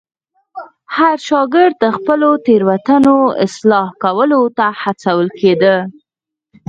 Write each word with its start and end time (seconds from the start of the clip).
هر 0.97 1.15
شاګرد 1.29 1.75
د 1.83 1.85
خپلو 1.97 2.29
تېروتنو 2.45 3.17
اصلاح 3.45 3.87
کولو 4.03 4.41
ته 4.57 4.67
هڅول 4.81 5.27
کېده. 5.39 5.75